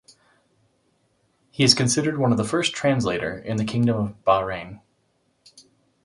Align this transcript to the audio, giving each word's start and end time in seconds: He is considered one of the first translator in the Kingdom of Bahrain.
He 1.51 1.63
is 1.63 1.75
considered 1.75 2.17
one 2.17 2.31
of 2.31 2.39
the 2.39 2.43
first 2.43 2.73
translator 2.73 3.37
in 3.37 3.57
the 3.57 3.63
Kingdom 3.63 3.97
of 3.99 4.25
Bahrain. 4.25 4.81